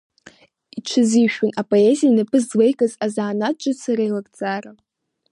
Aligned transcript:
Иҽазишәон 0.77 1.51
апоезиеи 1.61 2.11
инапы 2.11 2.37
злеикыз 2.45 2.93
азанааҭ 3.05 3.55
ҿыци 3.61 3.91
реилагӡара. 3.97 4.71